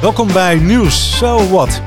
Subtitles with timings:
[0.00, 1.82] Welkom bij Nieuws So What.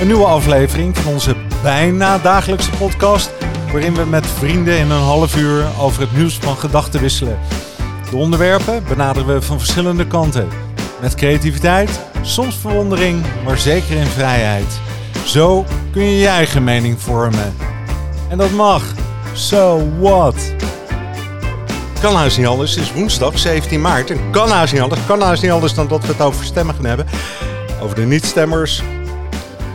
[0.00, 3.30] Een nieuwe aflevering van onze bijna dagelijkse podcast,
[3.72, 7.38] waarin we met vrienden in een half uur over het nieuws van gedachten wisselen.
[8.10, 10.48] De onderwerpen benaderen we van verschillende kanten.
[11.00, 14.80] Met creativiteit, soms verwondering, maar zeker in vrijheid.
[15.24, 17.54] Zo kun je je eigen mening vormen.
[18.28, 18.94] En dat mag.
[19.32, 20.54] So what?
[22.00, 22.74] Kan haast niet anders.
[22.74, 24.10] Het is woensdag 17 maart.
[24.10, 25.06] En kan haast niet anders.
[25.06, 27.06] Kan haast niet anders dan dat we het over stemmen gaan hebben.
[27.82, 28.82] Over de niet-stemmers.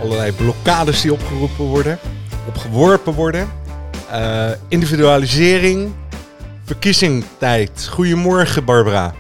[0.02, 2.00] Allerlei blokkades die opgeroepen worden.
[2.48, 3.48] Opgeworpen worden.
[4.12, 5.94] Uh, individualisering.
[6.64, 7.88] Verkiezingstijd.
[7.88, 9.14] Goedemorgen Barbara.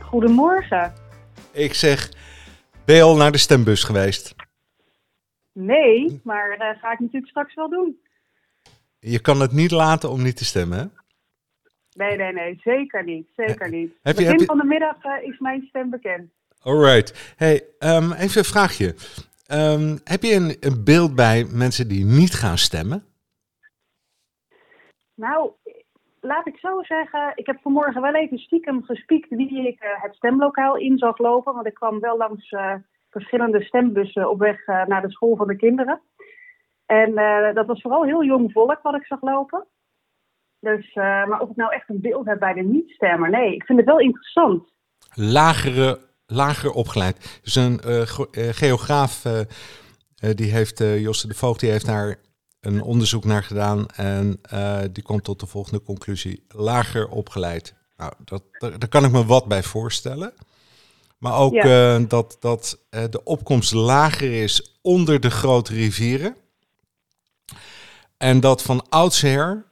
[0.00, 0.92] Goedemorgen.
[1.52, 2.10] Ik zeg,
[2.84, 4.34] ben je al naar de stembus geweest?
[5.52, 7.96] Nee, maar dat ga ik natuurlijk straks wel doen.
[8.98, 10.84] Je kan het niet laten om niet te stemmen, hè?
[11.94, 13.28] Nee, nee, nee, zeker niet.
[13.36, 13.92] Zeker niet.
[14.02, 16.30] Heb je, Begin van de middag uh, is mijn stem bekend.
[16.62, 17.34] Alright.
[17.36, 18.94] Hey, um, even een vraagje.
[19.52, 23.04] Um, heb je een, een, beeld bij mensen die niet gaan stemmen?
[25.14, 25.50] Nou,
[26.20, 27.32] laat ik zo zeggen.
[27.34, 31.54] Ik heb vanmorgen wel even stiekem gespiekt wie ik uh, het stemlokaal in zag lopen.
[31.54, 32.74] Want ik kwam wel langs uh,
[33.10, 36.00] verschillende stembussen op weg naar de school van de kinderen.
[36.86, 37.14] En
[37.54, 39.66] dat was vooral heel jong volk wat ik zag lopen.
[40.62, 43.64] Dus, uh, maar of ik nou echt een beeld heb bij de niet-stemmer, nee, ik
[43.64, 44.72] vind het wel interessant.
[45.14, 47.40] Lagere, lager opgeleid.
[47.42, 48.02] Dus een uh,
[48.52, 49.40] geograaf, uh,
[50.34, 52.16] die heeft, Josse de Voogd, die heeft daar
[52.60, 54.40] een onderzoek naar gedaan en
[54.92, 56.44] die komt tot de volgende conclusie.
[56.48, 57.74] Lager opgeleid.
[57.96, 60.32] Nou, dat, daar, kan ik me wat bij voorstellen.
[61.18, 61.98] Maar ook ja.
[61.98, 66.36] dat, dat de opkomst lager is onder de grote rivieren.
[68.16, 69.71] En dat van oudsher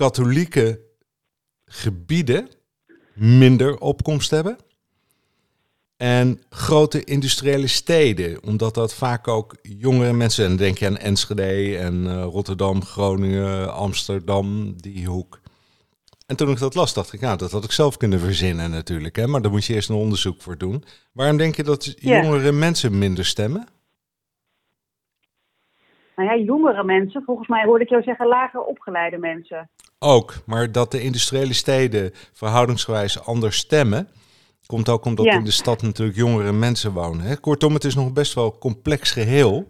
[0.00, 0.80] katholieke
[1.64, 2.48] gebieden
[3.14, 4.56] minder opkomst hebben.
[5.96, 11.76] En grote industriële steden, omdat dat vaak ook jongere mensen, en denk je aan Enschede
[11.78, 15.40] en uh, Rotterdam, Groningen, Amsterdam, die hoek.
[16.26, 19.16] En toen ik dat las, dacht ik, nou, dat had ik zelf kunnen verzinnen natuurlijk,
[19.16, 19.26] hè?
[19.26, 20.84] maar daar moet je eerst een onderzoek voor doen.
[21.12, 23.68] Waarom denk je dat jongere mensen minder stemmen?
[26.20, 29.70] Nou ja, jongere mensen, volgens mij hoorde ik jou zeggen lager opgeleide mensen.
[29.98, 34.08] Ook, maar dat de industriële steden verhoudingsgewijs anders stemmen,
[34.66, 37.24] komt ook omdat in de stad natuurlijk jongere mensen wonen.
[37.24, 37.36] Hè?
[37.36, 39.66] Kortom, het is nog best wel complex geheel.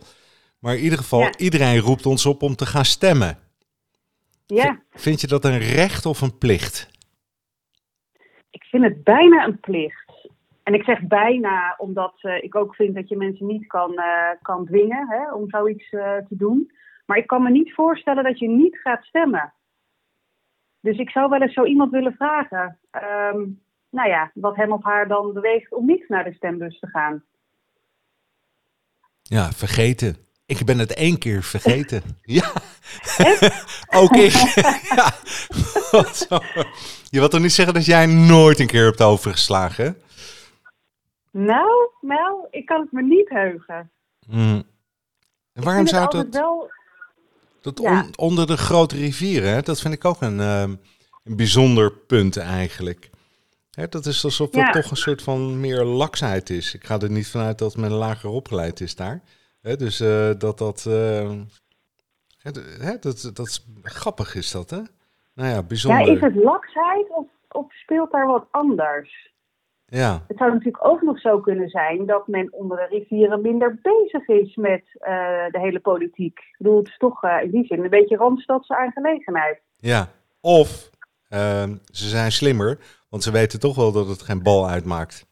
[0.60, 3.38] Maar in ieder geval, iedereen roept ons op om te gaan stemmen.
[4.46, 4.82] Ja.
[4.90, 6.90] Vind je dat een recht of een plicht?
[8.50, 10.09] Ik vind het bijna een plicht.
[10.62, 14.30] En ik zeg bijna omdat uh, ik ook vind dat je mensen niet kan, uh,
[14.42, 16.72] kan dwingen hè, om zoiets uh, te doen.
[17.06, 19.52] Maar ik kan me niet voorstellen dat je niet gaat stemmen.
[20.80, 22.78] Dus ik zou wel eens zo iemand willen vragen,
[23.34, 26.86] um, nou ja, wat hem of haar dan beweegt om niet naar de stembus te
[26.86, 27.24] gaan.
[29.22, 30.16] Ja, vergeten.
[30.46, 32.02] Ik ben het één keer vergeten.
[32.38, 32.52] ja,
[34.00, 34.32] ook ik.
[34.96, 35.12] ja.
[37.10, 39.96] Je wilt toch niet zeggen dat jij nooit een keer hebt overgeslagen?
[41.30, 43.90] Nou, nou, ik kan het me niet heugen.
[44.26, 44.62] Hmm.
[45.52, 46.26] En waarom zou dat...
[46.30, 46.70] Wel
[47.60, 50.62] dat onder de grote rivieren, hè, dat vind ik ook een, uh,
[51.24, 53.10] een bijzonder punt eigenlijk.
[53.70, 56.74] Hè, dat is alsof er toch een soort van meer laksheid is.
[56.74, 59.22] Ik ga er niet vanuit dat men lager opgeleid is daar.
[59.60, 61.30] Hè, dus uh, dat dat, uh,
[62.78, 63.30] hè, dat...
[63.34, 64.80] Dat is grappig is dat, hè?
[65.34, 66.06] Nou ja, bijzonder.
[66.06, 69.32] Ja, is het laksheid of, of speelt daar wat anders?
[69.90, 70.24] Ja.
[70.28, 74.28] Het zou natuurlijk ook nog zo kunnen zijn dat men onder de rivieren minder bezig
[74.28, 75.06] is met uh,
[75.50, 76.38] de hele politiek.
[76.38, 79.60] Ik bedoel, het is toch uh, in die zin een beetje randstadse aangelegenheid.
[79.76, 80.08] Ja,
[80.40, 80.90] of
[81.30, 85.28] uh, ze zijn slimmer, want ze weten toch wel dat het geen bal uitmaakt.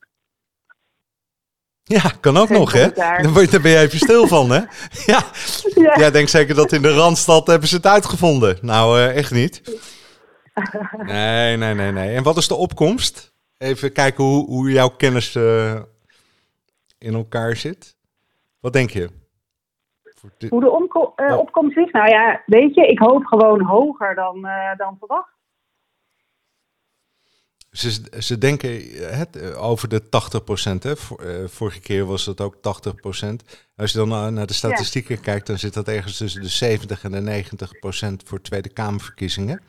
[1.82, 2.90] Ja, kan ook nog, hè?
[2.92, 4.60] Dan, je, dan ben je even stil van, hè?
[5.12, 5.22] Ja.
[5.74, 5.94] ja.
[5.98, 8.58] ja, denk zeker dat in de Randstad hebben ze het uitgevonden.
[8.60, 9.62] Nou, uh, echt niet.
[11.02, 12.14] Nee, nee, nee, nee.
[12.14, 13.32] En wat is de opkomst?
[13.58, 15.80] Even kijken hoe, hoe jouw kennis uh,
[16.98, 17.96] in elkaar zit.
[18.60, 19.10] Wat denk je?
[20.48, 21.90] Hoe de omko- uh, opkomst is?
[21.90, 25.36] Nou ja, weet je, ik hoop gewoon hoger dan, uh, dan verwacht.
[27.70, 28.70] Ze, ze denken
[29.16, 30.08] het, over de 80%.
[30.82, 30.96] Hè?
[31.48, 32.60] Vorige keer was het ook 80%.
[33.76, 35.20] Als je dan naar de statistieken ja.
[35.20, 37.44] kijkt, dan zit dat ergens tussen de 70 en de
[38.22, 39.60] 90% voor Tweede Kamerverkiezingen.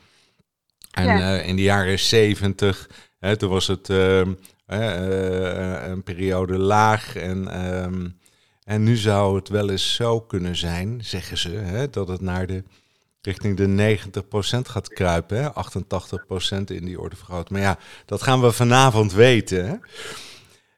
[0.92, 1.40] En ja.
[1.40, 4.22] in de jaren 70 Hè, toen was het uh,
[4.68, 8.20] uh, een periode laag en, um,
[8.64, 12.48] en nu zou het wel eens zo kunnen zijn, zeggen ze, hè, dat het naar
[12.48, 12.64] de
[13.22, 13.98] richting de
[14.58, 15.44] 90% gaat kruipen.
[15.44, 15.50] Hè?
[15.50, 17.50] 88% in die orde vergroot.
[17.50, 19.68] Maar ja, dat gaan we vanavond weten.
[19.68, 19.76] Hè?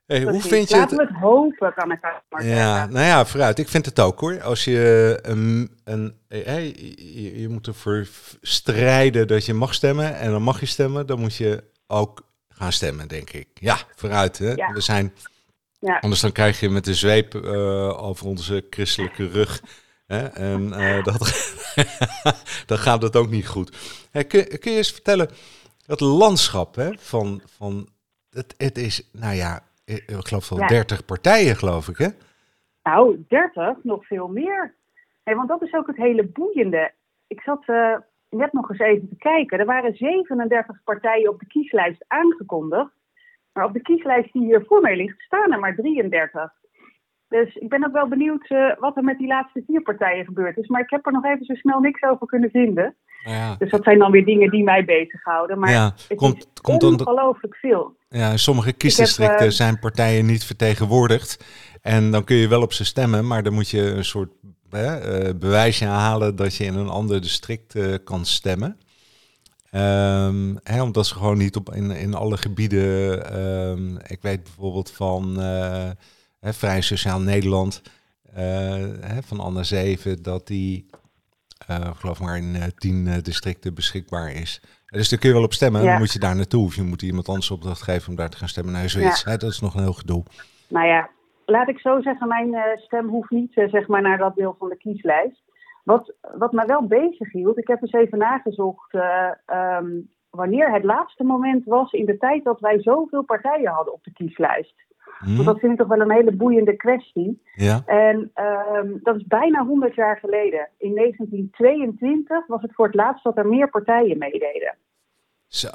[0.05, 1.07] Hey, hoe vind je Laten het?
[1.07, 1.99] we het hopen, kan ik
[2.29, 3.59] maar Ja, nou ja, vooruit.
[3.59, 4.41] Ik vind het ook hoor.
[4.41, 8.07] Als je een, een hey, je, je moet ervoor
[8.41, 12.29] strijden dat je mag stemmen en dan mag je stemmen, dan moet je ook
[12.61, 13.47] gaan stemmen, denk ik.
[13.53, 14.37] Ja, vooruit.
[14.37, 14.51] Hè?
[14.53, 14.73] Ja.
[14.73, 15.13] We zijn,
[15.79, 15.97] Ja.
[15.99, 19.61] anders dan krijg je met de zweep eh, over onze christelijke rug.
[20.07, 20.27] Hè?
[20.27, 21.17] En eh, dat,
[22.69, 23.77] dan gaat het ook niet goed.
[24.11, 25.29] Hey, kun, kun je eens vertellen,
[25.85, 27.87] dat landschap hè, van, van
[28.29, 30.67] het, het is, nou ja, ik ik geloof wel Ja.
[30.67, 32.07] 30 partijen, geloof ik, hè?
[32.83, 34.73] Nou, 30, nog veel meer.
[35.23, 36.91] Nee, want dat is ook het hele boeiende.
[37.27, 37.95] Ik zat eh,
[38.31, 39.59] net nog eens even te kijken.
[39.59, 42.91] Er waren 37 partijen op de kieslijst aangekondigd.
[43.53, 46.51] Maar op de kieslijst die hier voor mij ligt, staan er maar 33.
[47.27, 50.57] Dus ik ben ook wel benieuwd eh, wat er met die laatste vier partijen gebeurd
[50.57, 50.67] is.
[50.67, 52.95] Maar ik heb er nog even zo snel niks over kunnen vinden.
[53.23, 55.59] Nou ja, Dus dat zijn dan weer dingen die mij bezighouden.
[55.59, 57.95] Maar ja, het komt, is komt ongelooflijk veel.
[58.09, 61.45] ja, in sommige kiesdistricten eh, zijn partijen niet vertegenwoordigd.
[61.81, 64.29] En dan kun je wel op ze stemmen, maar dan moet je een soort
[64.71, 68.79] hè, bewijsje halen dat je in een ander district eh, kan stemmen.
[69.69, 73.25] Ehm, hè, omdat ze gewoon niet op in, in alle gebieden.
[73.31, 75.89] ehm, ik weet bijvoorbeeld van eh,
[76.39, 77.81] hè, Vrij Sociaal Nederland,
[79.01, 80.85] hè, van Anne Zeven, dat die,
[81.67, 84.61] ik geloof maar in tien districten beschikbaar is.
[84.85, 85.89] Dus daar kun je wel op stemmen, Ja.
[85.89, 86.65] dan moet je daar naartoe.
[86.65, 88.73] Of je moet iemand anders opdracht geven om daar te gaan stemmen.
[88.73, 89.23] Nou, zoiets.
[89.23, 90.23] Hè, dat is nog een heel gedoe.
[90.67, 91.09] Nou ja,
[91.51, 94.55] laat ik zo zeggen, mijn eh, stem hoeft niet eh, zeg maar, naar dat deel
[94.59, 95.41] van de kieslijst.
[95.83, 99.89] Wat, wat mij wel bezig hield, ik heb eens even nagezocht eh, ehm,
[100.29, 104.13] wanneer het laatste moment was in de tijd dat wij zoveel partijen hadden op de
[104.13, 104.75] kieslijst.
[105.19, 105.33] Hm?
[105.33, 107.41] Want dat vind ik toch wel een hele boeiende kwestie.
[107.55, 107.81] Ja?
[107.85, 110.69] En ehm, dat is bijna 100 jaar geleden.
[110.77, 114.75] In 1922 was het voor het laatst dat er meer partijen meededen.
[115.47, 115.69] Zo.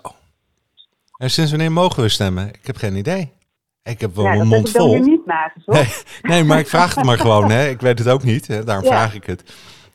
[1.16, 2.48] En sinds wanneer mogen we stemmen?
[2.48, 3.35] Ik heb geen idee.
[3.92, 4.90] Ik heb wel ja, mijn dat heb mond vol.
[4.90, 6.20] weer niet nagezocht.
[6.22, 7.50] Nee, nee, maar ik vraag het maar gewoon.
[7.50, 7.68] Hè.
[7.68, 8.46] Ik weet het ook niet.
[8.46, 8.64] Hè.
[8.64, 8.90] Daarom Ja.
[8.90, 9.42] vraag ik het.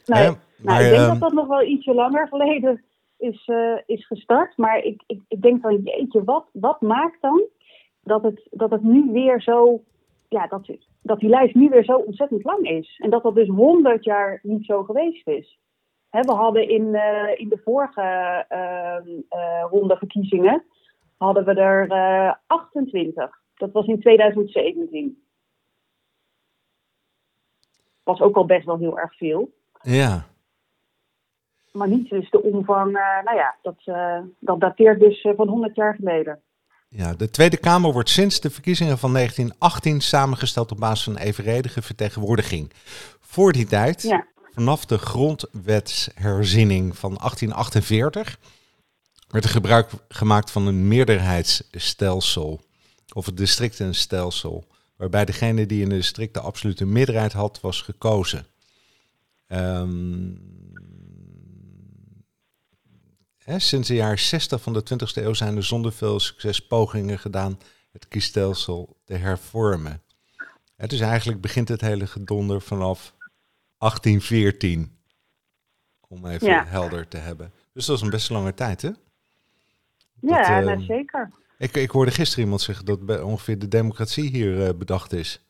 [0.05, 2.83] Nee, nou, Maar, ik denk ehm, dat dat nog wel ietsje langer geleden
[3.17, 4.57] is, eh, is gestart.
[4.57, 7.43] Maar ik, ik, ik denk van, jeetje, wat, wat maakt dan
[8.03, 9.81] dat het, dat het nu weer zo...
[10.29, 10.71] Ja, dat,
[11.01, 12.99] dat die lijst nu weer zo ontzettend lang is.
[13.03, 15.59] En dat dat dus 100 jaar niet zo geweest is.
[16.09, 18.01] Hè, we hadden in, eh, in de vorige
[18.47, 20.63] ehm, eh, ronde verkiezingen...
[21.17, 23.40] hadden we er eh 28.
[23.61, 25.23] Dat was in 2017.
[28.03, 29.53] Was ook al best wel heel erg veel.
[29.81, 30.25] Ja.
[31.71, 35.47] Maar niet dus de omvang, eh, nou ja, dat, eh, dat dateert dus eh, van
[35.47, 36.41] 100 jaar geleden.
[36.89, 41.81] ja, de Tweede Kamer wordt sinds de verkiezingen van 1918 samengesteld op basis van evenredige
[41.81, 42.71] vertegenwoordiging.
[43.19, 44.25] Voor die tijd, Ja.
[44.53, 48.37] vanaf de grondwetsherziening van 1848,
[49.27, 52.59] werd er gebruik gemaakt van een meerderheidsstelsel.
[53.13, 54.67] Of het districtenstelsel.
[54.95, 58.45] Waarbij degene die in de district de absolute meerderheid had, was gekozen.
[59.47, 60.33] Ehm,
[63.37, 67.19] hè, sinds de jaren 60 van de 20e eeuw zijn er zonder veel succes pogingen
[67.19, 67.59] gedaan
[67.91, 70.01] het kiesstelsel te hervormen.
[70.75, 73.13] Hè, dus eigenlijk begint het hele gedonder vanaf
[73.77, 74.97] 1814.
[76.07, 76.65] Om even Ja.
[76.65, 77.51] helder te hebben.
[77.73, 78.89] Dus dat is een best lange tijd, hè?
[80.21, 81.31] Ja, Dat, ehm, zeker.
[81.61, 85.41] Ik, ik hoorde gisteren iemand zeggen dat ongeveer de democratie hier eh, bedacht is.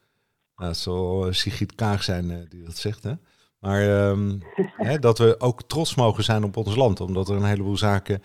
[0.56, 3.14] Nou, het zal eh, Sigrid Kaag zijn eh, die dat zegt, hè?
[3.60, 4.38] Maar ehm,
[4.88, 8.22] hè, dat we ook trots mogen zijn op ons land, omdat er een heleboel zaken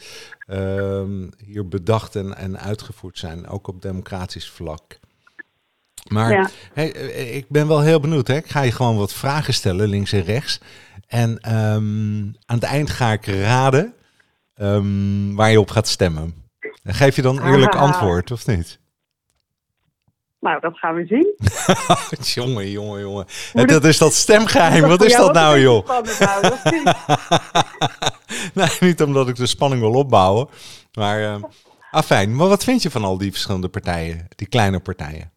[0.47, 4.99] ehm, hier bedacht en, en uitgevoerd zijn, ook op democratisch vlak.
[6.09, 6.49] Maar Ja.
[6.73, 6.89] hey,
[7.33, 8.27] ik ben wel heel benieuwd.
[8.27, 8.37] Hè?
[8.37, 10.61] Ik ga je gewoon wat vragen stellen, links en rechts.
[11.07, 13.95] En ehm, aan het eind ga ik raden
[15.35, 16.46] waar je op gaat stemmen.
[16.85, 17.81] Geef je dan eerlijk Ah.
[17.81, 18.81] antwoord, of niet?
[20.41, 21.35] Nou, dat gaan we zien.
[22.45, 23.27] jongen, jongen, jongen.
[23.53, 24.83] En dat is dat stemgeheim.
[24.89, 25.89] Wat is dat nou, joh?
[28.55, 30.49] nee, niet omdat ik de spanning wil opbouwen.
[30.93, 31.43] Maar, eh
[31.91, 32.37] afijn.
[32.37, 34.27] Maar wat vind je van al die verschillende partijen?
[34.37, 35.33] Die kleine partijen?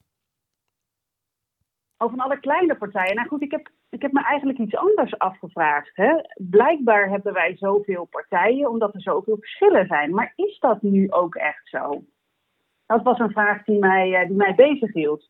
[1.98, 3.15] Oh, van alle kleine partijen.
[3.15, 5.91] Nou goed, ik heb, ik heb me eigenlijk iets anders afgevraagd.
[5.93, 6.13] Hè.
[6.36, 10.13] Blijkbaar hebben wij zoveel partijen omdat er zoveel verschillen zijn.
[10.13, 12.03] Maar is dat nu ook echt zo?
[12.86, 15.29] Dat was een vraag die mij, eh, die mij bezig hield.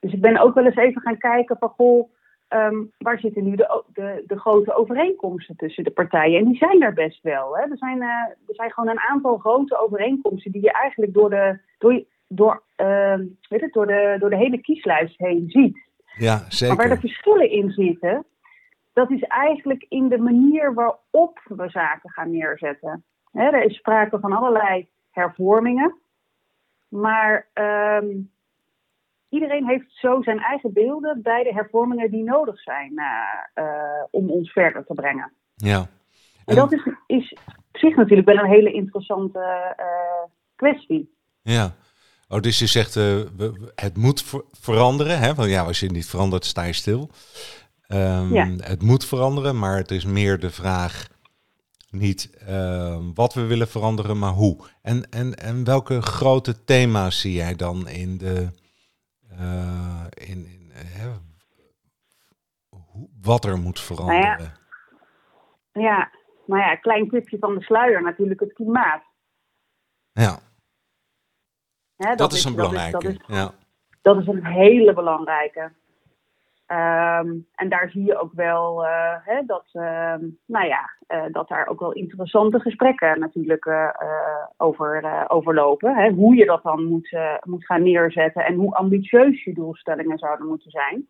[0.00, 2.12] Dus ik ben ook wel eens even gaan kijken van, goh,
[2.48, 6.38] ehm, waar zitten nu de, de, de grote overeenkomsten tussen de partijen?
[6.38, 7.56] En die zijn er best wel.
[7.56, 7.62] Hè.
[7.62, 8.08] Er, zijn, eh,
[8.48, 13.26] er zijn gewoon een aantal grote overeenkomsten die je eigenlijk door de, door, door, ehm,
[13.48, 15.89] weet het, door de, door de hele kieslijst heen ziet.
[16.16, 18.24] Ja, Maar waar de verschillen in zitten,
[18.92, 23.04] dat is eigenlijk in de manier waarop we zaken gaan neerzetten.
[23.32, 25.94] Er is sprake van allerlei hervormingen.
[26.88, 28.08] Maar ehm,
[29.28, 33.02] iedereen heeft zo zijn eigen beelden bij de hervormingen die nodig zijn
[34.10, 35.32] om ons verder te brengen.
[35.54, 35.86] Ja.
[36.46, 39.76] En dat is, is op zich natuurlijk wel een hele interessante
[40.56, 41.14] kwestie.
[41.42, 41.74] Ja.
[42.32, 43.20] Oh, dus je zegt uh,
[43.74, 45.18] het moet veranderen.
[45.18, 45.34] Hè?
[45.34, 47.10] Want ja, als je niet verandert, sta je stil.
[47.88, 48.46] Um, ja.
[48.56, 51.08] Het moet veranderen, maar het is meer de vraag
[51.90, 54.56] niet uh, wat we willen veranderen, maar hoe.
[54.82, 58.48] En, en, en welke grote thema's zie jij dan in de.
[59.32, 60.72] Uh, in, in
[61.02, 61.06] uh,
[63.22, 64.22] wat er moet veranderen?
[64.22, 64.42] Nou
[65.72, 65.80] ja.
[65.82, 66.10] ja,
[66.46, 69.02] maar ja, klein tipje van de sluier natuurlijk het klimaat.
[70.12, 70.40] Ja.
[72.16, 72.90] Dat, is een belangrijke.
[72.90, 73.50] Dat is, ja.
[74.02, 75.72] dat is een hele belangrijke.
[76.72, 80.14] Um, en daar zie je ook wel uh, hè, dat, uh,
[80.46, 83.88] nou ja, uh, dat daar ook wel interessante gesprekken natuurlijk uh,
[84.56, 86.14] over, over lopen.
[86.14, 90.70] Hoe je dat dan moet, moet gaan neerzetten en hoe ambitieus je doelstellingen zouden moeten
[90.70, 91.08] zijn.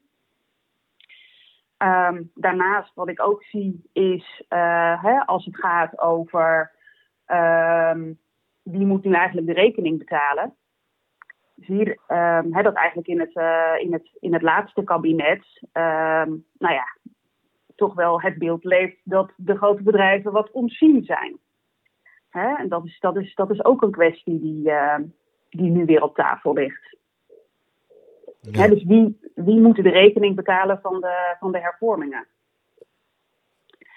[1.78, 4.44] Um, daarnaast, wat ik ook zie, is
[5.26, 6.72] als het gaat over
[7.26, 8.18] um,
[8.62, 10.54] wie moet nu eigenlijk de rekening betalen
[11.68, 16.96] um, dat eigenlijk in het, uh, in het, in het laatste kabinet, um, nou ja,
[17.76, 21.38] toch wel het beeld leeft dat de grote bedrijven wat ontzien zijn.
[22.30, 24.98] En dat is, dat, is, dat is ook een kwestie die, uh,
[25.50, 26.96] die nu weer op tafel ligt.
[28.40, 28.68] Ja.
[28.68, 32.26] Dus wie, wie moet de rekening betalen van de, van de hervormingen?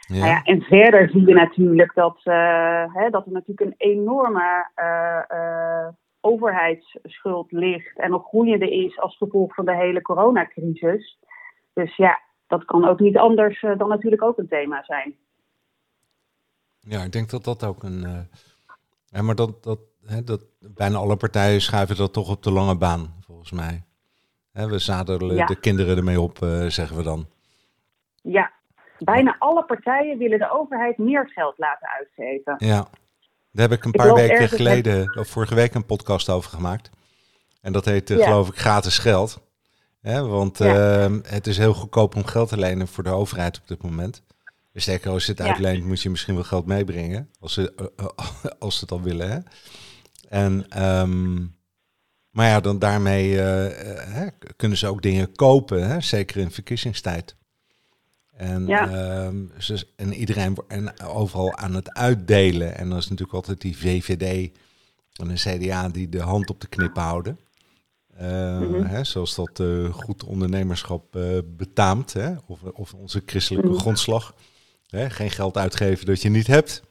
[0.08, 0.16] Ja.
[0.16, 4.70] Nou ja, en verder zie je natuurlijk dat, uh, hè, dat er natuurlijk een enorme
[4.76, 5.88] uh,
[6.24, 11.18] overheidsschuld ligt en nog groeiende is als gevolg van de hele coronacrisis.
[11.74, 15.16] Dus ja, dat kan ook niet anders uh, dan natuurlijk ook een thema zijn.
[16.80, 18.04] Ja, ik denk dat dat ook een.
[18.04, 18.20] Uh,
[19.06, 22.78] ja, maar dat, dat, hè, dat bijna alle partijen schuiven dat toch op de lange
[22.78, 23.84] baan, volgens mij.
[24.52, 27.26] Hè, we zadelen de kinderen ermee op, uh, zeggen we dan.
[28.22, 28.52] Ja,
[29.00, 32.56] bijna alle partijen willen de overheid meer geld laten uitgeven.
[32.58, 32.88] Ja,
[33.54, 36.90] daar heb ik een paar weken geleden, of vorige week, een podcast over gemaakt.
[37.62, 39.42] En dat heet, uh, geloof ik, gratis geld.
[40.02, 41.08] want ja.
[41.10, 44.24] uh, het is heel goedkoop om geld te lenen voor de overheid op dit moment.
[44.74, 47.30] Sterker, als je het uitleent, moet je misschien wel geld meebrengen.
[47.40, 48.08] Als ze, uh,
[48.60, 49.32] als ze het al willen.
[49.32, 49.40] Hè?
[50.30, 51.56] En, um,
[52.30, 53.42] maar ja, dan daarmee
[54.56, 55.90] kunnen ze ook dingen kopen.
[55.90, 56.02] Hè?
[56.02, 57.36] Zeker in verkiezingstijd.
[58.36, 59.26] En, ja.
[59.26, 59.52] um,
[59.96, 62.78] en iedereen en overal aan het uitdelen.
[62.78, 64.52] En dan is natuurlijk altijd die VVD
[65.14, 67.40] en een CDA die de hand op de knip houden.
[68.22, 68.86] Uh, mm-hmm.
[68.86, 72.14] hè, zoals dat uh, goed ondernemerschap uh, betaamt.
[72.14, 72.34] Hè?
[72.46, 73.82] Of, of onze christelijke mm-hmm.
[73.82, 74.36] grondslag.
[74.88, 75.10] Hè?
[75.10, 76.84] Geen geld uitgeven dat je niet hebt.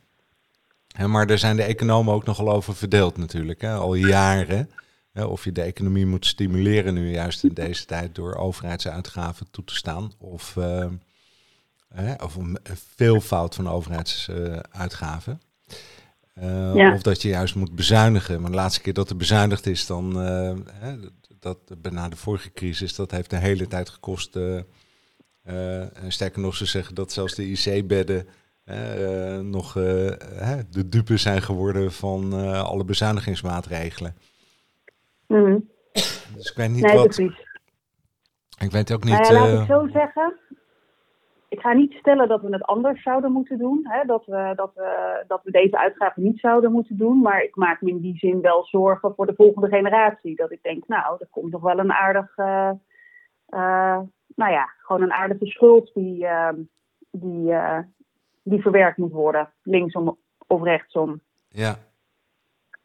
[0.87, 3.61] Hè, maar daar zijn de economen ook nogal over verdeeld natuurlijk.
[3.61, 3.75] Hè?
[3.75, 4.71] Al jaren.
[5.13, 5.25] Hè?
[5.25, 9.75] Of je de economie moet stimuleren nu juist in deze tijd door overheidsuitgaven toe te
[9.75, 10.13] staan.
[10.19, 10.57] Of
[11.95, 12.59] ehm, of een
[12.97, 15.41] veelvoud van overheidsuitgaven.
[16.43, 18.41] Uh, Of dat je juist moet bezuinigen.
[18.41, 20.97] Maar de laatste keer dat er bezuinigd is, dan uh, hè,
[21.39, 21.59] dat,
[21.91, 24.37] na de vorige crisis, dat heeft de hele tijd gekost.
[24.37, 24.61] Uh,
[26.09, 28.27] sterker nog, ze zeggen dat zelfs de IC-bedden
[29.51, 32.33] nog de dupe zijn geworden van
[32.65, 34.17] alle bezuinigingsmaatregelen.
[35.27, 35.69] Mm.
[36.35, 37.05] Dus ik weet niet nee, wat.
[37.05, 37.47] Precies.
[38.59, 39.19] Ik weet ook niet.
[39.19, 40.39] Nou ja, laat ik zo zeggen
[41.53, 43.81] ik ga niet stellen dat we het anders zouden moeten doen.
[43.83, 44.05] Hè?
[44.05, 47.21] Dat, we, dat, we, dat we deze uitgaven niet zouden moeten doen.
[47.21, 50.37] Maar ik maak me in die zin wel zorgen voor de volgende generatie.
[50.37, 52.37] Dat ik denk, nou, er komt nog wel een aardig.
[52.37, 52.71] Uh,
[53.49, 54.01] uh,
[54.35, 56.49] nou ja, gewoon een aardige schuld die, uh,
[57.11, 57.55] die,
[58.43, 59.53] die verwerkt moet worden.
[59.63, 61.21] Linksom of rechtsom.
[61.49, 61.77] Ja,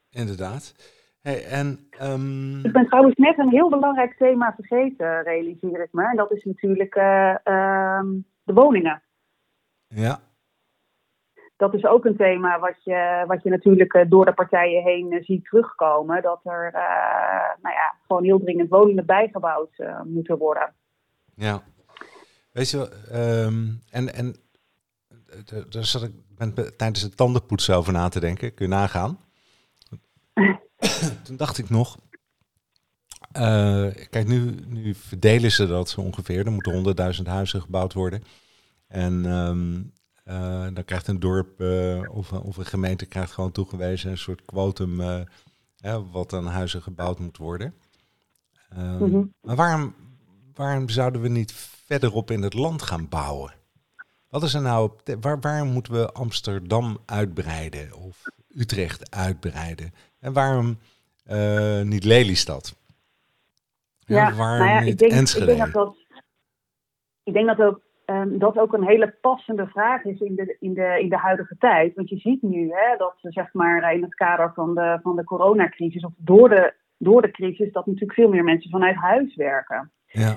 [0.09, 0.75] inderdaad.
[1.21, 2.65] Hey, en, um...
[2.65, 6.09] Ik ben trouwens net een heel belangrijk thema vergeten, realiseer ik me.
[6.09, 8.07] En dat is natuurlijk ehm,
[8.47, 9.03] de woningen.
[9.87, 10.19] Ja.
[11.55, 15.11] Dat is ook een thema wat je, wat je natuurlijk eh, door de partijen heen
[15.11, 16.21] eh, ziet terugkomen.
[16.21, 16.81] Dat er uh,
[17.61, 20.73] nou ja, gewoon heel dringend woningen bijgebouwd uh, moeten worden.
[21.35, 21.63] Ja.
[22.51, 22.89] Weet je,
[23.45, 24.35] um, en, en
[25.69, 28.53] daar zat ik ben tijdens het tandenpoetsen over na te denken.
[28.53, 29.19] Kun je nagaan?
[31.25, 31.97] Toen dacht ik nog,
[33.37, 36.45] uh, kijk, nu, nu verdelen ze dat zo ongeveer.
[36.45, 38.23] Er moeten honderdduizend huizen gebouwd worden.
[38.87, 39.91] En um,
[40.25, 44.45] uh, dan krijgt een dorp uh, of, of, een gemeente krijgt gewoon toegewezen een soort
[44.45, 45.25] quotum
[46.11, 47.73] wat aan huizen gebouwd moet worden.
[48.77, 49.33] Um, mm -hmm.
[49.41, 49.95] Maar waarom,
[50.53, 51.53] waarom zouden we niet
[51.85, 53.53] verderop in het land gaan bouwen?
[54.29, 59.93] Wat is er nou, waar, waarom moeten we Amsterdam uitbreiden of Utrecht uitbreiden?
[60.19, 60.77] En waarom
[61.83, 62.75] niet Lelystad?
[64.15, 65.95] Ja, waar nou ja, ik denk, ik denk dat dat,
[67.23, 70.73] ik denk dat ook um, dat ook een hele passende vraag is in de, in
[70.73, 71.95] de, in de huidige tijd.
[71.95, 75.23] Want je ziet nu hè, dat zeg maar, in het kader van de, van de
[75.23, 79.91] coronacrisis, of door de, door de crisis, dat natuurlijk veel meer mensen vanuit huis werken.
[80.05, 80.35] Ja.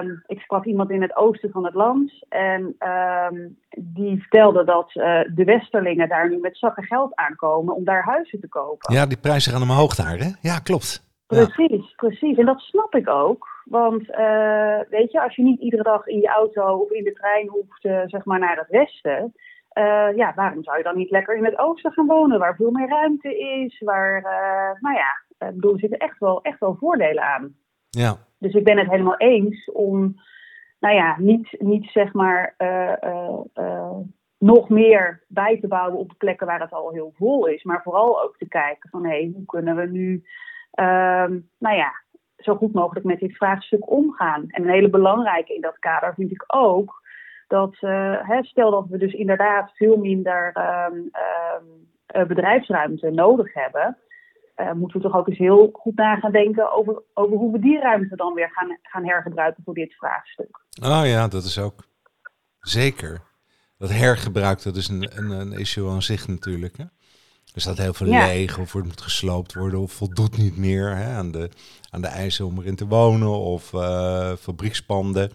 [0.00, 4.94] Um, ik sprak iemand in het oosten van het land en um, die vertelde dat
[4.94, 8.94] uh, de Westerlingen daar nu met zakken geld aankomen om daar huizen te kopen.
[8.94, 10.30] Ja, die prijzen gaan omhoog daar, hè?
[10.40, 11.09] Ja, klopt.
[11.30, 12.38] Precies, precies.
[12.38, 13.48] En dat snap ik ook.
[13.64, 17.12] Want uh, weet je, als je niet iedere dag in je auto of in de
[17.12, 19.34] trein hoeft, uh, zeg maar, naar het westen.
[19.78, 22.70] Uh, ja, waarom zou je dan niet lekker in het oosten gaan wonen, waar veel
[22.70, 24.22] meer ruimte is, waar,
[24.80, 27.54] nou ja, ik bedoel, er zitten echt wel, echt wel voordelen aan.
[27.90, 28.16] Ja.
[28.38, 30.20] Dus ik ben het helemaal eens om,
[30.80, 32.54] nou ja, niet, niet zeg maar
[34.38, 37.82] nog meer bij te bouwen op de plekken waar het al heel vol is, maar
[37.82, 40.22] vooral ook te kijken van, hé, hey, hoe kunnen we nu
[40.74, 41.92] um, nou ja,
[42.36, 44.44] zo goed mogelijk met dit vraagstuk omgaan.
[44.48, 47.00] En een hele belangrijke in dat kader vind ik ook
[47.46, 51.10] dat, uh, hè, stel dat we dus inderdaad veel minder um,
[52.16, 53.98] um, bedrijfsruimte nodig hebben,
[54.56, 57.58] uh, moeten we toch ook eens heel goed na gaan denken over, over hoe we
[57.58, 60.60] die ruimte dan weer gaan, gaan hergebruiken voor dit vraagstuk.
[60.82, 61.84] Oh ja, dat is ook
[62.60, 63.20] zeker.
[63.78, 66.76] Dat hergebruik, dat is een, een, een issue aan zich natuurlijk.
[66.76, 66.84] Hè?
[67.54, 71.16] Er staat heel veel leeg of het moet gesloopt worden of voldoet niet meer hè,
[71.16, 71.50] aan, de,
[71.90, 75.32] aan de eisen om erin te wonen of uh, fabriekspanden.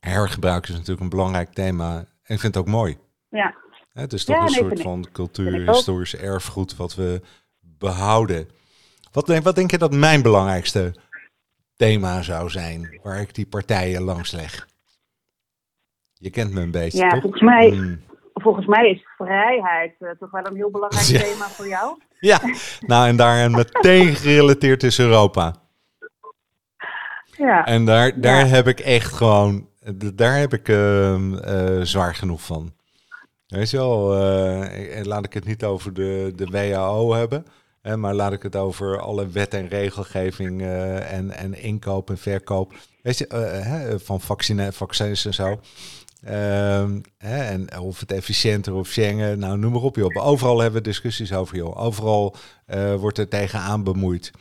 [0.00, 2.98] Hergebruik is natuurlijk een belangrijk thema en ik vind het ook mooi.
[3.28, 3.54] Ja.
[3.92, 7.20] Het is toch een soort van cultuur-historisch erfgoed wat we
[7.60, 8.48] behouden.
[9.12, 10.94] Wat denk, wat denk je dat mijn belangrijkste
[11.76, 14.68] thema zou zijn waar ik die partijen langs leg?
[16.12, 17.20] Je kent me een beetje, ja, toch?
[17.20, 18.02] Volgens mij, hmm
[18.34, 21.98] volgens mij is vrijheid uh, toch wel een heel belangrijk thema voor jou.
[22.22, 22.40] Ja,
[22.80, 25.54] nou en daar meteen gerelateerd is Europa.
[27.36, 27.66] Ja.
[27.66, 29.68] En daar, daar heb ik echt gewoon,
[30.14, 32.72] daar heb ik uh, uh, zwaar genoeg van.
[33.46, 37.46] Weet je wel, eh, laat ik het niet over de, de WHO hebben.
[37.80, 42.72] Hè, maar laat ik het over alle wet en regelgeving en, en inkoop en verkoop.
[43.02, 45.60] Weet je, van vaccine, vaccins en zo.
[46.24, 50.26] Ehm, hè, en of het efficiënter of Schengen, nou noem maar op joh.
[50.26, 51.82] Overal hebben we discussies over joh.
[51.82, 52.36] Overal
[52.74, 54.32] uh, wordt er tegenaan bemoeid.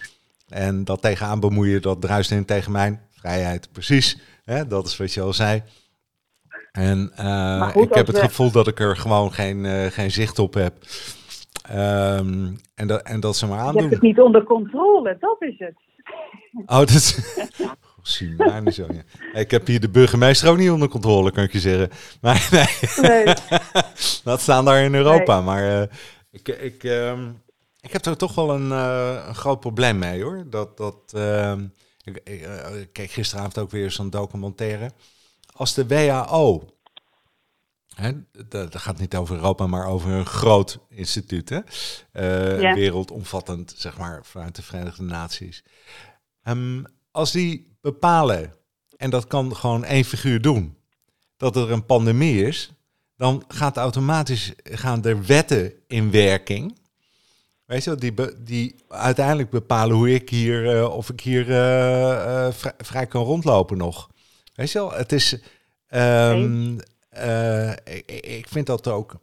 [0.49, 3.69] En dat tegenaan bemoeien, dat druist in tegen mijn vrijheid.
[3.71, 5.63] Precies, hè, dat is wat je al zei.
[6.71, 10.53] En uh, ik heb het gevoel dat ik er gewoon geen, uh, geen zicht op
[10.53, 10.73] heb.
[11.71, 13.75] Um, en, dat, en dat ze maar aandoen.
[13.75, 15.75] Je hebt het niet onder controle, dat is het.
[16.65, 17.17] Oh, dat is...
[18.03, 19.03] zo, ja.
[19.33, 21.89] Ik heb hier de burgemeester ook niet onder controle, kan ik je zeggen.
[22.21, 22.67] Maar nee,
[23.01, 23.35] nee.
[24.23, 25.41] dat staan daar in Europa.
[25.41, 25.81] Maar uh,
[26.31, 27.27] ik, ik, uh,
[27.79, 30.43] ik heb er toch wel een, uh, een, groot probleem mee, hoor.
[30.49, 31.65] Dat, dat, ehm,
[32.03, 34.91] ik, ik uh, kijk gisteravond ook weer zo'n documentaire.
[35.53, 36.69] Als de WHO,
[37.95, 38.11] hè,
[38.47, 41.59] dat, gaat niet over Europa, maar over een groot instituut, hè?
[42.59, 42.73] Ja.
[42.73, 45.63] wereldomvattend, zeg maar, vanuit de Verenigde Naties.
[46.43, 48.53] Um, als die bepalen,
[48.97, 50.77] en dat kan gewoon één figuur doen,
[51.37, 52.71] dat er een pandemie is,
[53.17, 56.79] dan gaat automatisch gaan er wetten in werking.
[57.65, 62.51] Weet je, die, die uiteindelijk bepalen hoe ik hier, uh, of ik hier uh, uh,
[62.51, 64.09] vrij, vrij, kan rondlopen nog.
[64.55, 65.37] Weet je wel, het is.
[65.89, 66.79] Um,
[67.83, 69.19] ik, ik, vind dat ook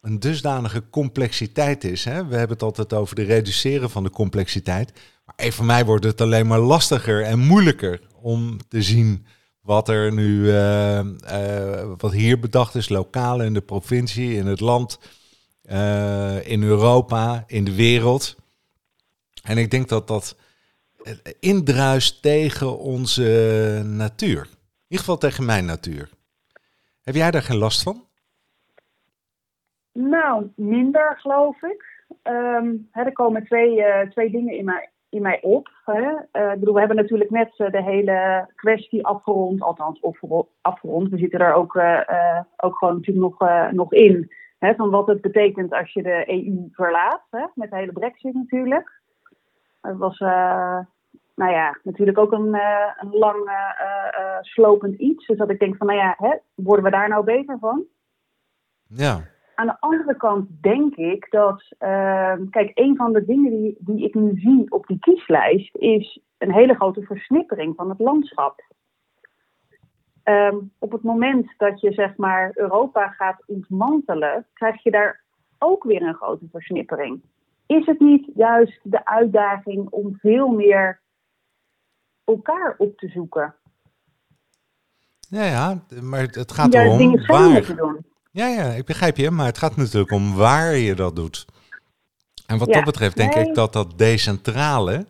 [0.00, 2.04] een dusdanige complexiteit is.
[2.04, 2.26] Hè?
[2.26, 4.92] We hebben het altijd over de reduceren van de complexiteit.
[5.36, 9.26] Maar voor mij wordt het alleen maar lastiger en moeilijker om te zien
[9.60, 14.60] wat er nu, uh, uh, wat hier bedacht is, lokaal in de provincie, in het
[14.60, 14.98] land,
[15.64, 18.36] uh, in Europa, in de wereld.
[19.42, 20.36] En ik denk dat dat
[21.40, 23.22] indruist tegen onze
[23.84, 24.42] natuur.
[24.42, 26.10] In ieder geval tegen mijn natuur.
[27.02, 28.06] Heb jij daar geen last van?
[29.92, 31.90] Nou, minder geloof ik.
[32.22, 35.68] Um, hè, er komen twee, twee dingen in mij in mij op.
[35.86, 40.02] Uh, ik bedoel, we hebben natuurlijk net uh, de hele kwestie afgerond, althans
[40.60, 41.08] afgerond.
[41.08, 44.32] We zitten er ook, uh, ook gewoon natuurlijk nog, nog in.
[44.58, 47.44] Hè, van wat het betekent als je de EU verlaat, hè?
[47.54, 49.00] met de hele brexit natuurlijk.
[49.80, 50.18] Het was
[51.34, 52.54] nou ja, natuurlijk ook een,
[52.96, 53.50] een lang
[54.40, 55.26] slopend iets.
[55.26, 57.84] Dus dat ik denk van, nou ja, hè, worden we daar nou beter van?
[58.86, 59.31] Ja.
[59.54, 64.04] Aan de andere kant denk ik dat, uh, kijk, een van de dingen die, die
[64.04, 68.64] ik nu zie op die kieslijst is een hele grote versnippering van het landschap.
[70.24, 75.24] Um, op het moment dat je zeg maar Europa gaat ontmantelen, krijg je daar
[75.58, 77.22] ook weer een grote versnippering.
[77.66, 81.00] Is het niet juist de uitdaging om veel meer
[82.24, 83.54] elkaar op te zoeken.
[85.28, 88.10] Ja, ja, maar het gaat Juist erom dingen samen waar.
[88.32, 91.46] Ja, ja, ik begrijp je, maar het gaat natuurlijk om waar je dat doet.
[92.46, 93.48] En wat Ja, dat betreft denk nee.
[93.48, 95.06] ik dat dat decentrale,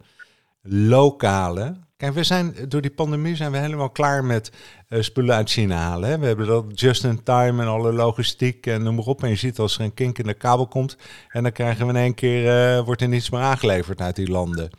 [0.62, 1.76] lokale...
[1.96, 4.52] Kijk, we zijn, door die pandemie zijn we helemaal klaar met
[4.88, 6.10] eh, spullen uit China halen.
[6.10, 6.18] Hè?
[6.18, 9.22] We hebben dat just in time en alle logistiek en noem maar op.
[9.22, 10.96] En je ziet als er een kink in de kabel komt...
[11.28, 14.30] en dan krijgen we in één keer, eh, wordt er niets meer aangeleverd uit die
[14.30, 14.70] landen.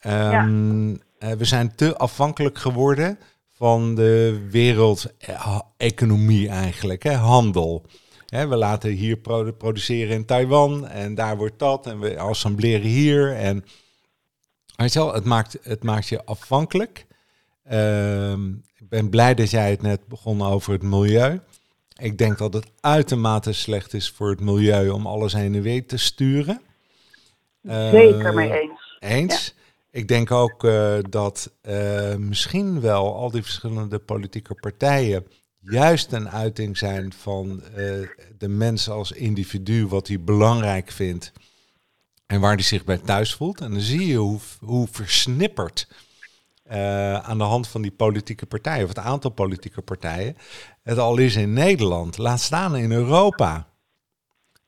[0.00, 3.18] Ehm, eh, we zijn te afhankelijk geworden
[3.62, 7.12] van de wereldeconomie eigenlijk, hè?
[7.12, 7.84] handel.
[8.26, 12.86] Hè, we laten hier produ- produceren in Taiwan en daar wordt dat en we assembleren
[12.88, 13.34] hier.
[13.36, 13.64] En
[14.76, 17.06] het maakt, het maakt je afhankelijk.
[17.64, 21.40] Ehm, ik ben blij dat jij het net begon over het milieu.
[22.00, 25.86] Ik denk dat het uitermate slecht is voor het milieu om alles heen en weer
[25.86, 26.60] te sturen.
[27.62, 28.96] Zeker Eh, mee eens.
[29.00, 29.54] eens.
[29.92, 35.26] Ik denk ook eh, dat eh, misschien wel al die verschillende politieke partijen
[35.60, 37.74] juist een uiting zijn van eh,
[38.38, 41.32] de mens als individu, wat hij belangrijk vindt
[42.26, 43.60] en waar hij zich bij thuis voelt.
[43.60, 45.88] En dan zie je hoe, hoe versnipperd
[47.22, 50.36] aan de hand van die politieke partijen, of het aantal politieke partijen,
[50.82, 53.68] het al is in Nederland, laat staan in Europa.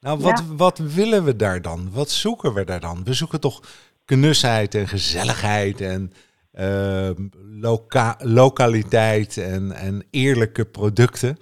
[0.01, 0.55] Nou, wat, Ja.
[0.55, 1.91] wat willen we daar dan?
[1.93, 3.05] Wat zoeken we daar dan?
[3.05, 3.63] We zoeken toch
[4.05, 6.13] knusheid en gezelligheid en
[6.51, 7.11] eh,
[7.61, 11.37] loka lokaliteit en, en eerlijke producten.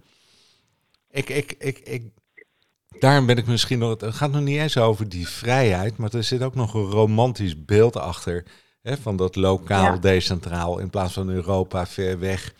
[1.11, 2.03] Ik, ik, ik, ik,
[2.99, 4.01] daarom ben ik misschien nog.
[4.01, 7.65] Het gaat nog niet eens over die vrijheid, maar er zit ook nog een romantisch
[7.65, 8.45] beeld achter.
[8.83, 9.99] Hè, van dat lokaal, Ja.
[9.99, 12.55] decentraal, in plaats van Europa ver weg.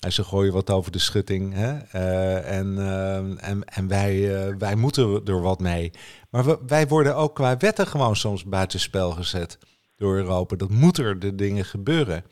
[0.00, 1.54] En ze gooien wat over de schutting.
[1.54, 1.76] Hè?
[1.78, 5.90] eh, en eh, en, en wij, eh, wij moeten er wat mee.
[6.34, 9.58] Maar we- wij worden ook qua wetten gewoon soms buitenspel gezet
[9.96, 10.56] door Europa.
[10.56, 12.24] Dat moet er de dingen gebeuren.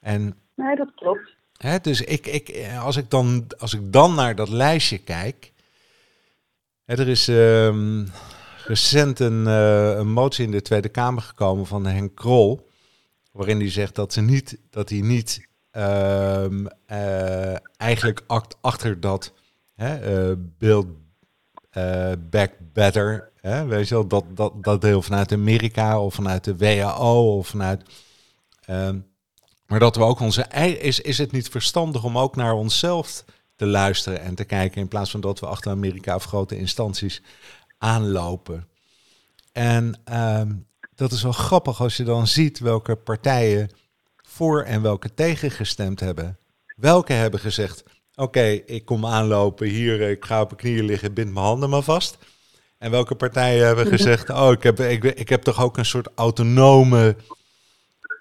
[0.00, 1.36] En Nee, dat klopt.
[1.56, 5.52] Hè, dus ik, ik, als, ik dan, als ik dan naar dat lijstje kijk.
[6.84, 8.06] Hè, er is ehm,
[8.66, 12.68] recent een, eh, een motie in de Tweede Kamer gekomen van Henk Krol.
[13.32, 19.32] Waarin hij zegt dat, ze niet, dat hij niet ehm, eh, eigenlijk act, achter dat
[19.74, 20.30] hè, eh,
[20.70, 20.78] eh,
[22.30, 23.30] Back Better.
[23.40, 27.46] Hè, weet je wel, dat, dat, dat deel vanuit Amerika of vanuit de WHO of
[27.46, 27.82] vanuit.
[28.64, 28.98] ehm,
[29.66, 30.46] maar dat we ook onze
[30.80, 33.24] is, is het niet verstandig om ook naar onszelf
[33.56, 37.22] te luisteren en te kijken in plaats van dat we achter Amerika of grote instanties
[37.78, 38.68] aanlopen.
[39.52, 40.52] En ehm,
[40.94, 43.70] dat is wel grappig als je dan ziet welke partijen
[44.16, 46.38] voor en welke tegen gestemd hebben.
[46.76, 47.84] Welke hebben gezegd:
[48.20, 51.82] Oké, ik kom aanlopen hier, ik ga op mijn knieën liggen, bind mijn handen maar
[51.82, 52.18] vast.
[52.78, 56.08] En welke partijen hebben gezegd: Oh, ik heb, ik, ik heb toch ook een soort
[56.14, 57.16] autonome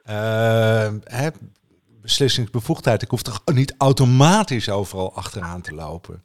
[0.03, 1.29] eh, hè,
[2.01, 3.01] beslissingsbevoegdheid.
[3.01, 6.23] Ik hoef toch niet automatisch overal achteraan te lopen.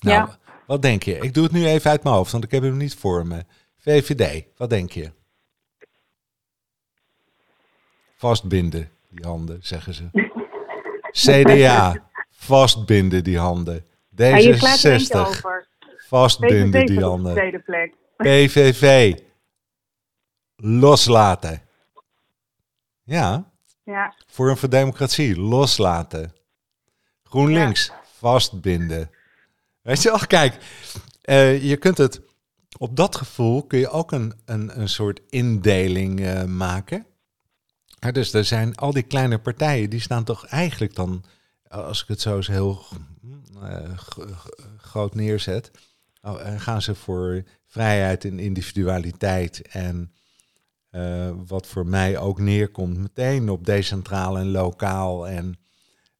[0.00, 0.38] Nou, Ja.
[0.66, 1.18] wat denk je?
[1.18, 3.44] Ik doe het nu even uit mijn hoofd, want ik heb hem niet voor me.
[3.78, 5.10] VVD, wat denk je?
[8.16, 10.08] Vastbinden die handen, zeggen ze.
[11.10, 12.07] CDA,
[12.48, 13.84] vastbinden die handen.
[14.16, 15.68] En je slaat er eentje D66, over.
[16.08, 17.32] vastbinden die handen.
[17.34, 17.94] tweede plek.
[18.16, 19.14] PVV,
[20.56, 21.62] loslaten.
[23.02, 23.50] Ja,
[23.84, 26.32] Ja, voor Democratie, loslaten.
[27.22, 29.10] GroenLinks, vastbinden.
[29.82, 30.56] Weet je wel, kijk,
[31.22, 32.20] eh, je kunt het,
[32.78, 37.06] op dat gevoel kun je ook een, een, een soort indeling eh, maken.
[38.00, 41.24] Ja, dus er zijn al die kleine partijen, die staan toch eigenlijk dan,
[41.68, 42.84] als ik het zo eens heel
[43.62, 43.98] eh,
[44.76, 45.70] groot neerzet,
[46.22, 50.12] oh, gaan ze voor vrijheid en individualiteit en
[50.90, 55.28] eh, wat voor mij ook neerkomt meteen op decentraal en lokaal.
[55.28, 55.58] En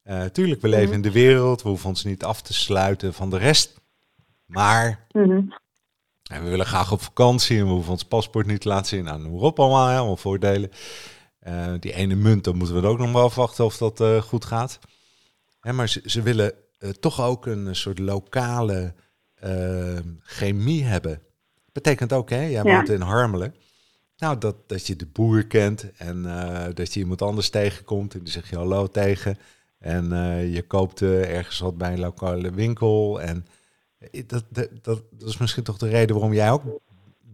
[0.03, 3.31] eh tuurlijk, we leven in de wereld, we hoeven ons niet af te sluiten van
[3.31, 3.81] de rest.
[4.47, 5.43] Maar mhm.
[6.31, 9.05] en we willen graag op vakantie en we hoeven ons paspoort niet te laten zien.
[9.05, 10.71] Nou, noem maar op allemaal, allemaal voordelen.
[11.81, 14.79] Die ene munt, dan moeten we ook nog maar afwachten of dat goed gaat.
[15.61, 18.95] Hè, maar ze, ze willen eh, toch ook een soort lokale
[19.35, 21.23] eh, chemie hebben.
[21.73, 22.63] Betekent ook, hè, jij Ja.
[22.63, 23.55] woont in Harmelen.
[24.17, 28.21] Nou, dat, dat je de boer kent en eh, dat je iemand anders tegenkomt en
[28.23, 29.39] die zeg je hallo tegen.
[29.79, 33.21] En eh, je koopt eh, ergens wat bij een lokale winkel.
[33.21, 33.47] En
[33.99, 36.63] eh, dat, dat, dat, dat is misschien toch de reden waarom jij ook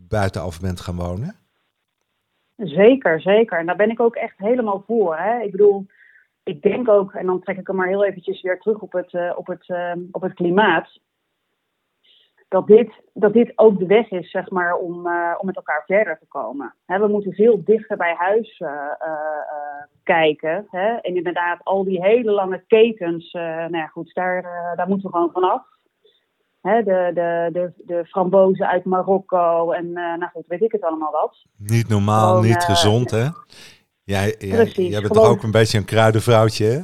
[0.09, 1.37] buitenaf bent gaan wonen?
[2.57, 3.59] Zeker, zeker.
[3.59, 5.17] En daar ben ik ook echt helemaal voor.
[5.17, 5.41] Hè?
[5.43, 5.87] Ik bedoel,
[6.45, 9.13] ik denk ook, en dan trek ik hem maar heel eventjes weer terug op het,
[9.13, 11.01] eh, op het, eh, op het klimaat.
[12.49, 15.83] Dat dit, dat dit ook de weg is, zeg maar, om, eh, om met elkaar
[15.87, 16.75] verder te komen.
[16.87, 18.63] We moeten veel dichter bij huis
[20.03, 20.67] kijken.
[20.71, 20.95] Hè?
[20.95, 24.43] En inderdaad, al die hele lange ketens, nou ja, goed, daar,
[24.77, 25.63] daar moeten we gewoon vanaf.
[26.61, 31.13] Hè, de, de, de, de frambozen uit Marokko en nou goed, weet ik het allemaal
[31.13, 31.45] wat.
[31.57, 33.29] Niet normaal, niet gezond hè?
[34.05, 36.81] Jij, jij, jij bent toch ook een beetje een kruidenvrouwtje hè?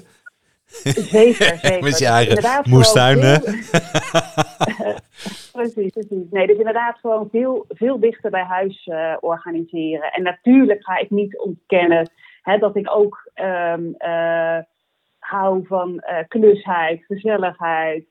[0.93, 1.83] Zeker, zeker.
[1.83, 3.39] Met je eigen moestuin, hè?
[5.53, 6.31] precies, precies.
[6.31, 10.13] Nee, dus inderdaad gewoon veel, veel dichter bij huis uh, organiseren.
[10.13, 12.11] En natuurlijk ga ik niet ontkennen
[12.43, 14.59] hè, dat ik ook um, uh,
[15.19, 18.05] hou van uh, klusheid, gezelligheid.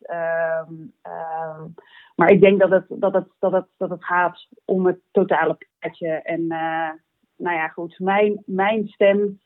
[0.67, 1.73] Um, um,
[2.15, 5.57] maar ik denk dat het, dat, het, dat, het, dat het gaat om het totale
[5.79, 6.09] plaatje.
[6.09, 6.47] En
[7.39, 9.39] nou ja, goed, mijn, mijn stem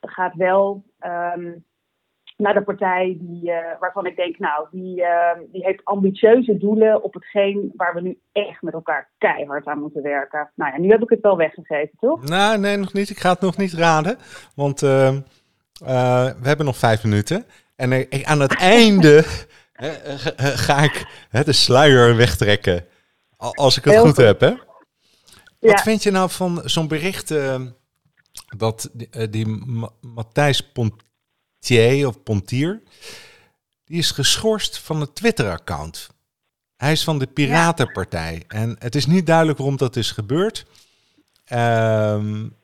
[0.00, 0.84] gaat wel
[2.36, 7.02] naar de partij die, uh, waarvan ik denk, nou, die, uh, die heeft ambitieuze doelen
[7.02, 10.50] op hetgeen waar we nu echt met elkaar keihard aan moeten werken.
[10.54, 12.28] Nou ja, nu heb ik het wel weggegeven, toch?
[12.28, 13.10] Nou, nee, nog niet.
[13.10, 14.18] Ik ga het nog niet raden,
[14.54, 15.14] want uh,
[15.78, 17.44] we hebben nog vijf minuten.
[17.76, 19.22] En aan het einde
[20.38, 21.06] ga ik
[21.44, 22.84] de sluier wegtrekken,
[23.36, 24.54] als ik het goed, heb, hè?
[25.60, 27.34] Wat vind je nou van zo'n bericht
[28.56, 29.46] dat die, die
[30.00, 30.92] Matthijs Pont
[32.04, 32.82] of Pontier,
[33.84, 36.08] die is geschorst van het Twitter-account.
[36.76, 38.42] Hij is van de Piratenpartij.
[38.48, 40.66] En het is niet duidelijk waarom dat is gebeurd.
[41.52, 42.54] Um,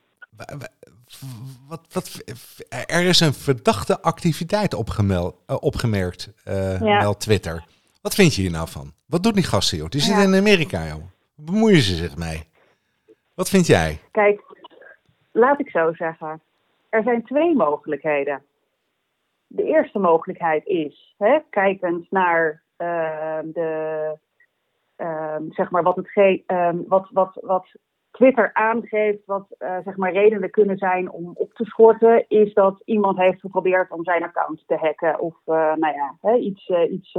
[1.68, 2.22] wat, wat,
[2.68, 7.14] er is een verdachte activiteit opgemeld, uh, opgemerkt, uh, ja.
[7.14, 7.64] Twitter.
[8.00, 8.94] Wat vind je hier nou van?
[9.06, 9.88] Wat doet die gasten, joh?
[9.88, 11.04] Die zitten in Amerika, joh.
[11.34, 12.48] Bemoeien ze zich mee?
[13.34, 13.98] Wat vind jij?
[14.10, 14.42] Kijk,
[15.32, 16.42] laat ik zo zeggen.
[16.88, 18.42] Er zijn twee mogelijkheden
[19.54, 24.16] de eerste mogelijkheid is, hè, kijkend naar uh, de,
[24.96, 27.66] uh, zeg maar wat, het uh, wat, wat, wat
[28.10, 32.82] Twitter aangeeft, wat uh, zeg maar redenen kunnen zijn om op te schorten, is dat
[32.84, 37.18] iemand heeft geprobeerd om zijn account te hacken of uh, nou ja, hè, iets, iets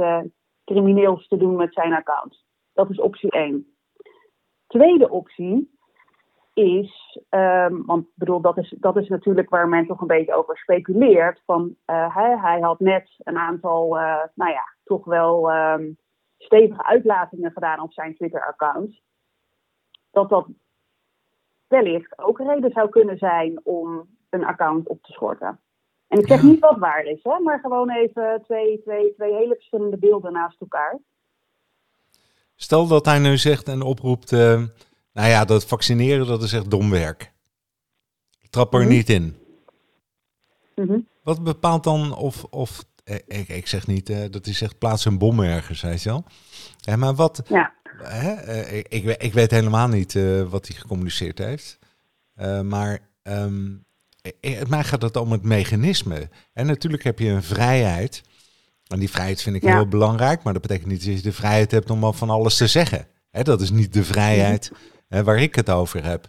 [0.64, 2.44] crimineels te doen met zijn account.
[2.72, 3.66] Dat is optie 1.
[4.66, 5.73] Tweede optie
[6.54, 10.56] is, um, want bedoel, dat is, dat is natuurlijk waar men toch een beetje over
[10.56, 11.42] speculeert.
[11.46, 15.96] Van, uh, hij, hij, had net een aantal, uh, nou ja, toch wel um,
[16.38, 19.00] stevige uitlatingen gedaan op zijn Twitter-account.
[20.10, 20.46] Dat dat
[21.66, 25.60] wellicht ook een reden zou kunnen zijn om een account op te schorten.
[26.08, 29.54] En ik zeg niet wat waar is, hè, maar gewoon even twee, twee, twee hele
[29.54, 30.98] verschillende beelden naast elkaar.
[32.54, 34.32] Stel dat hij nu zegt en oproept.
[34.32, 34.62] Uh
[35.14, 37.32] nou ja, dat vaccineren, dat is echt dom werk.
[38.50, 38.88] Trap er mhm.
[38.88, 39.36] niet in.
[40.74, 40.98] Mhm.
[41.22, 45.04] Wat bepaalt dan of, of eh, ik, ik zeg niet uh, dat hij zegt plaats
[45.04, 46.24] een bom ergens, zei je wel.
[46.76, 47.72] Ja, maar wat, ja.
[47.98, 51.78] Hè, uh, ik, ik, ik, weet helemaal niet uh, wat hij gecommuniceerd heeft.
[52.62, 53.84] maar um,
[54.68, 56.28] mij gaat het om het mechanisme.
[56.52, 58.22] En natuurlijk heb je een vrijheid.
[58.86, 59.74] En die vrijheid vind ik ja.
[59.74, 60.42] heel belangrijk.
[60.42, 63.06] Maar dat betekent niet dat je de vrijheid hebt om al van alles te zeggen.
[63.30, 64.72] Hè, dat is niet de vrijheid
[65.22, 66.28] waar ik het over heb.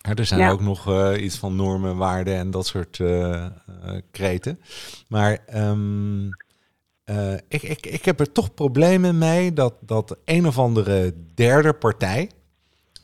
[0.00, 3.46] er zijn ook nog uh, iets van normen, waarden en dat soort uh,
[4.10, 4.60] kreten.
[5.08, 6.30] Maar um,
[7.48, 12.30] ik, ik, ik heb er toch problemen mee dat, dat een of andere derde partij,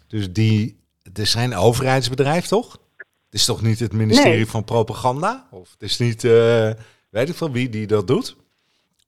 [0.07, 2.73] dus die, het is geen overheidsbedrijf toch?
[2.97, 5.49] Het is toch niet het ministerie van Propaganda?
[5.51, 6.23] Of het is niet,
[7.11, 8.37] weet ik van wie die dat doet?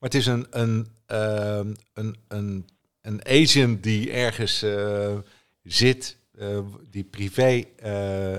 [0.01, 2.69] Maar het is een, een, ehm, een, een,
[3.03, 4.65] een agent die ergens
[5.73, 6.59] zit, uh,
[6.91, 8.39] die privé uh,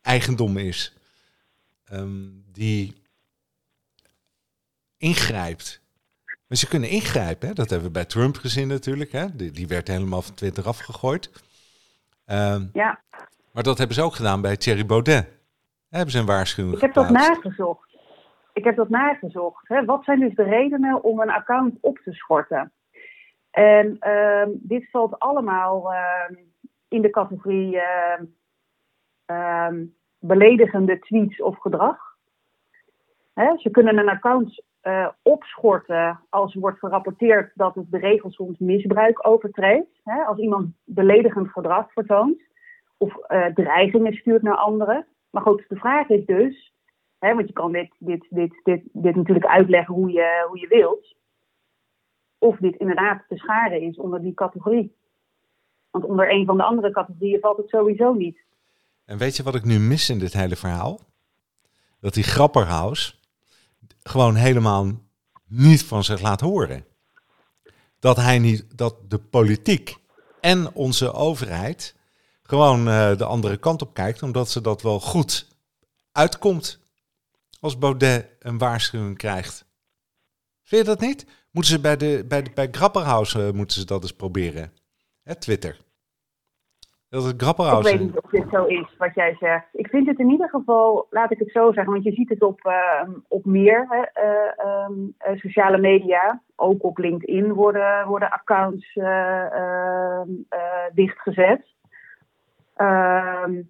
[0.00, 0.96] eigendom is,
[1.92, 2.94] um, die
[4.96, 5.80] ingrijpt.
[6.46, 7.54] Maar ze kunnen ingrijpen, hè?
[7.54, 9.12] dat hebben we bij Trump gezien natuurlijk.
[9.12, 9.36] Hè?
[9.36, 11.30] Die, die werd helemaal van Twitter afgegooid.
[12.26, 13.00] Um, ja.
[13.52, 15.28] Maar dat hebben ze ook gedaan bij Thierry Baudet.
[15.88, 17.96] hebben ze een waarschuwing Ik heb dat nagezocht.
[18.52, 19.68] Ik heb dat nagezocht.
[19.68, 19.84] Hè?
[19.84, 22.72] Wat zijn dus de redenen om een account op te schorten?
[23.52, 26.36] En uh, dit valt allemaal uh,
[26.88, 27.80] in de categorie
[29.26, 29.68] uh,
[30.18, 31.98] beledigende tweets of gedrag.
[33.56, 39.26] Ze kunnen een account uh, opschorten als wordt gerapporteerd dat het de regels rond misbruik
[39.26, 40.00] overtreedt.
[40.26, 42.42] Als iemand beledigend gedrag vertoont
[42.98, 45.06] of uh, dreigingen stuurt naar anderen.
[45.30, 46.74] Maar goed, de vraag is dus,
[47.18, 51.16] want je kan dit, dit, dit, dit, dit natuurlijk uitleggen hoe je, hoe je wilt
[52.42, 54.96] of dit inderdaad te scharen is onder die categorie.
[55.90, 58.38] Want onder een van de andere categorieën valt het sowieso niet.
[59.04, 61.00] En weet je wat ik nu mis in dit hele verhaal?
[62.00, 63.20] Dat die Grapperhaus
[64.02, 64.86] gewoon helemaal
[65.46, 66.84] niet van zich laat horen.
[67.98, 69.96] Dat hij niet, dat de politiek
[70.40, 71.96] en onze overheid
[72.42, 75.48] gewoon uh, de andere kant op kijkt, omdat ze dat wel goed
[76.12, 76.80] uitkomt
[77.60, 79.64] als Baudet een waarschuwing krijgt.
[80.62, 81.26] Vind je dat niet?
[81.52, 84.72] Moeten ze bij, de, bij, de, bij Grapperhaus uh, moeten ze dat eens proberen.
[85.22, 85.76] Hè, Twitter.
[87.08, 87.90] Dat het Grapperhaus...
[87.90, 89.66] Ik weet niet of dit zo is, wat jij zegt.
[89.72, 92.42] Ik vind het in ieder geval, laat ik het zo zeggen, want je ziet het
[92.42, 96.42] op, uh, op meer hè, uh, um, sociale media.
[96.56, 100.28] Ook op LinkedIn worden, worden accounts ehm,
[100.94, 101.66] dichtgezet.
[102.74, 103.62] Ehm,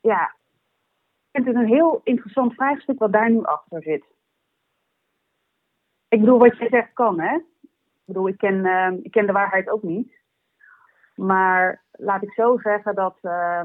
[0.00, 0.34] ja,
[1.30, 4.04] ik vind het een heel interessant vraagstuk wat daar nu achter zit.
[6.08, 7.34] Ik bedoel, wat je zegt kan, hè?
[7.34, 10.12] Ik bedoel, ik ken, uh, ik ken de waarheid ook niet.
[11.14, 13.64] Maar laat ik zo zeggen dat uh,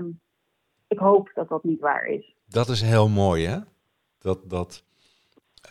[0.88, 2.36] ik hoop dat dat niet waar is.
[2.46, 3.60] Dat is heel mooi, hè?
[4.18, 4.86] Dat, dat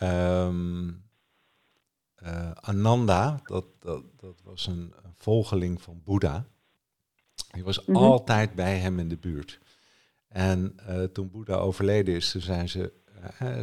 [0.03, 1.03] um,
[2.23, 6.45] uh, Ananda, dat, dat, dat was een, een volgeling van Boeddha.
[7.51, 8.03] Die was mm -hmm.
[8.03, 9.59] altijd bij hem in de buurt.
[10.27, 12.93] En uh, toen Boeddha overleden is, toen zijn ze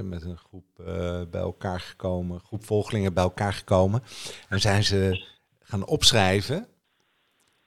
[0.03, 0.87] met een groep uh,
[1.31, 4.03] bij elkaar gekomen, groep volgelingen bij elkaar gekomen.
[4.49, 5.29] En zijn ze
[5.61, 6.67] gaan opschrijven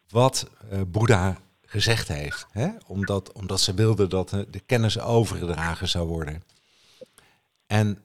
[0.09, 0.49] wat
[0.87, 2.45] Boeddha gezegd heeft.
[2.51, 2.69] Hè?
[2.87, 6.43] Omdat, omdat ze wilden dat de kennis overgedragen zou worden.
[7.67, 8.03] En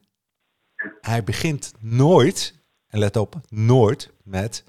[1.01, 2.53] hij begint nooit,
[2.87, 4.63] en let op, nooit met.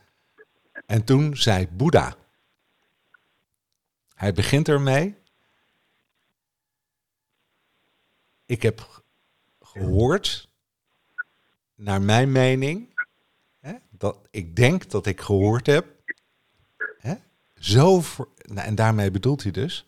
[0.86, 2.16] En toen zei Boeddha.
[4.14, 5.14] Hij begint ermee.
[8.46, 8.99] Ik heb
[9.72, 10.48] gehoord,
[11.74, 13.04] naar mijn mening,
[13.60, 15.86] hè, dat ik denk dat ik gehoord heb.
[16.98, 17.14] Hè,
[17.54, 19.86] zo voor, nou, en daarmee bedoelt hij dus.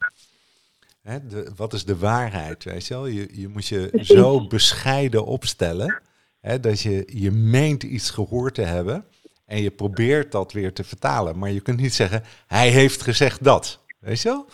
[1.03, 2.64] Hè, de, wat is de waarheid?
[2.64, 3.07] Weet je, wel?
[3.07, 6.03] Je, je moet je zo bescheiden opstellen.
[6.40, 9.05] Hè, dat je, je meent iets gehoord te hebben.
[9.47, 11.38] En je probeert dat weer te vertalen.
[11.38, 13.81] Maar je kunt niet zeggen, hij heeft gezegd dat.
[13.99, 14.47] Weet je wel?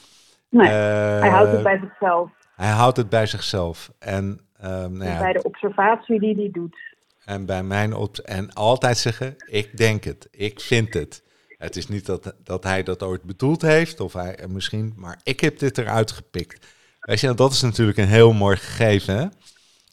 [0.51, 0.73] Nee, uh,
[1.21, 2.31] hij houdt het bij zichzelf.
[2.55, 3.91] Hij houdt het bij zichzelf.
[3.99, 6.77] En, um, nou ja, bij de observatie die hij doet.
[7.25, 11.23] En bij mijn op en altijd zeggen: ik denk het, ik vind het.
[11.49, 15.41] Het is niet dat, dat hij dat ooit bedoeld heeft, of hij misschien, maar ik
[15.41, 16.67] heb dit eruit gepikt.
[17.01, 19.33] Weet je, dat is natuurlijk een heel mooi gegeven.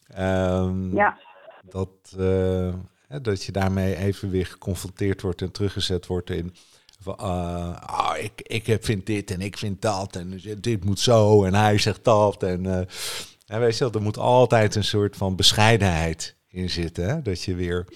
[0.07, 0.57] Hè?
[0.57, 1.17] Um, ja.
[1.69, 2.73] Dat, uh,
[3.21, 6.55] dat je daarmee even weer geconfronteerd wordt en teruggezet wordt in.
[6.99, 11.43] Van, uh, oh, ik, ik vind dit en ik vind dat en dit moet zo
[11.43, 12.43] en hij zegt dat.
[12.43, 12.79] En, uh,
[13.45, 17.09] en weet je wel, er moet altijd een soort van bescheidenheid in zitten.
[17.09, 17.21] Hè?
[17.21, 17.87] Dat je weer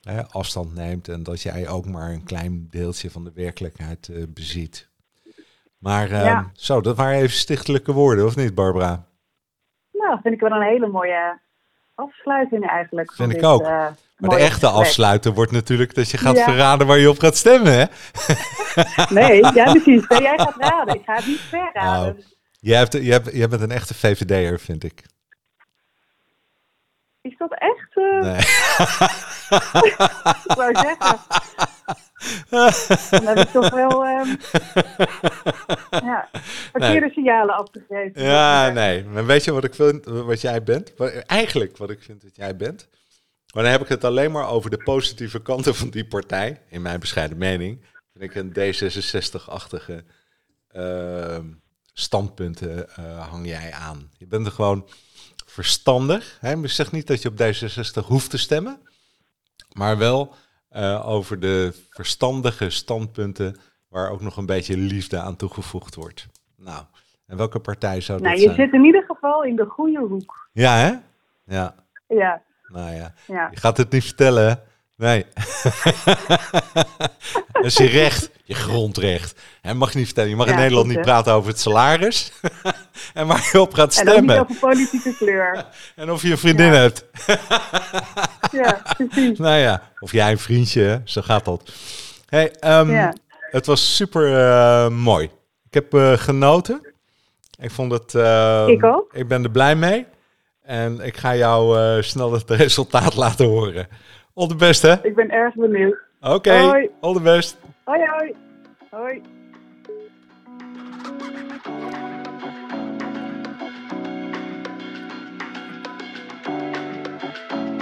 [0.00, 4.24] hè, afstand neemt en dat jij ook maar een klein deeltje van de werkelijkheid uh,
[4.28, 4.88] beziet.
[5.78, 6.50] Maar ja.
[6.52, 9.06] zo, dat waren even stichtelijke woorden, of niet Barbara?
[9.92, 11.38] Nou, vind ik wel een hele mooie
[11.94, 13.12] afsluiting eigenlijk.
[13.12, 13.60] Vind ik dit, ook.
[13.60, 16.44] Uh, maar de echte afsluiter wordt natuurlijk dat je gaat ja.
[16.44, 17.84] verraden waar je op gaat stemmen, hè?
[19.14, 20.08] nee, ja precies.
[20.08, 20.94] Nee, jij gaat raden.
[20.94, 22.14] Ik ga het niet verraden.
[22.14, 22.24] Nou,
[22.66, 25.02] jij, hebt, jij, hebt, jij bent een echte VVD'er, vind ik.
[27.20, 27.96] Is dat echt?
[27.96, 28.22] Uh...
[28.22, 28.36] Nee.
[30.48, 31.18] ik wou zeggen.
[33.10, 34.36] Dan heb ik toch wel um,
[35.90, 36.28] ja,
[36.72, 37.10] verkeerde nee.
[37.10, 38.22] signalen afgegeven.
[38.22, 39.04] Ja, nee.
[39.04, 40.94] Maar weet je wat ik vind, wat jij bent?
[41.26, 42.88] Eigenlijk wat ik vind dat jij bent?
[43.54, 46.62] Maar dan heb ik het alleen maar over de positieve kanten van die partij.
[46.68, 47.84] In mijn bescheiden mening.
[48.12, 50.04] Vind ik een D66-achtige
[50.72, 51.38] uh,
[51.98, 54.10] standpunten uh, hang jij aan.
[54.18, 54.86] Je bent er gewoon
[55.46, 56.38] verstandig.
[56.40, 56.56] Hè?
[56.56, 58.78] Ik zeg niet dat je op D66 hoeft te stemmen.
[59.72, 60.34] Maar wel
[60.72, 63.56] uh, over de verstandige standpunten
[63.88, 66.26] waar ook nog een beetje liefde aan toegevoegd wordt.
[66.56, 66.84] Nou,
[67.26, 68.56] en welke partij zou dat nou, zijn?
[68.56, 70.48] Je zit in ieder geval in de goede hoek.
[70.52, 70.92] Ja, hè?
[71.54, 71.74] Ja.
[72.08, 72.42] Ja.
[72.68, 73.14] Nou ja.
[73.26, 73.48] ja.
[73.50, 74.54] Je gaat het niet vertellen, hè?
[74.96, 75.26] Nee.
[77.52, 79.40] dat is je recht, je grondrecht.
[79.62, 80.30] En mag je niet vertellen.
[80.30, 82.32] Je mag Ja, in Nederland niet praten over het salaris.
[83.14, 84.40] en waar je op gaat En ook niet stemmen.
[84.40, 85.66] over politieke kleur.
[85.96, 86.72] En of je een vriendin Ja.
[86.72, 87.04] hebt.
[88.52, 89.38] Ja, precies.
[89.38, 91.72] Nou ja, of jij een vriendje, zo gaat dat.
[92.28, 93.14] Hey, ehm, Ja.
[93.50, 95.24] Het was super eh, mooi.
[95.66, 96.92] Ik heb eh, genoten.
[97.60, 98.14] Ik vond het.
[98.14, 99.12] eh, Ik ook.
[99.14, 100.06] Ik ben er blij mee.
[100.62, 103.88] En ik ga jou eh, snel het resultaat laten horen.
[104.38, 105.06] All the best, hè?
[105.06, 105.96] Ik ben erg benieuwd.
[106.20, 106.90] Oké, Hoi.
[107.00, 107.58] all the best.
[107.84, 108.34] Hoi, hoi.
[108.90, 109.20] Hoi.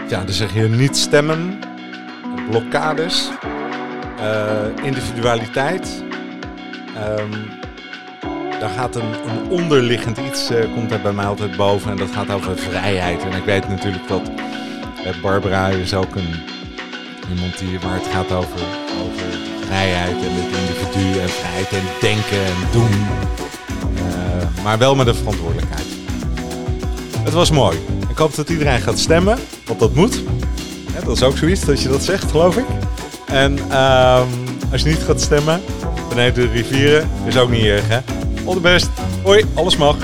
[0.08, 1.58] Ja, dan zeg je niet stemmen,
[2.50, 3.30] blokkades,
[4.18, 6.04] eh, individualiteit.
[6.96, 7.62] Ehm
[8.64, 11.90] daar gaat een, een onderliggend iets, eh, komt er bij mij altijd boven.
[11.90, 13.22] En dat gaat over vrijheid.
[13.24, 14.30] En ik weet natuurlijk dat
[15.22, 16.34] Barbara is ook een,
[17.34, 18.60] iemand die, waar het gaat over,
[19.04, 23.06] over vrijheid en het individu en vrijheid en denken en doen.
[23.96, 25.86] Eh, maar wel met een verantwoordelijkheid.
[27.18, 27.78] Het was mooi.
[28.08, 30.22] Ik hoop dat iedereen gaat stemmen, want dat moet.
[31.04, 32.66] dat is ook zoiets dat je dat zegt, geloof ik.
[33.26, 34.28] En ehm,
[34.72, 35.60] als je niet gaat stemmen,
[36.08, 37.98] beneden de rivieren, is ook niet erg, hè?
[38.46, 38.88] All the best.
[39.22, 39.96] Hoi, alles mag.